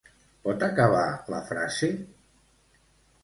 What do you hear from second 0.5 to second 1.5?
acabar la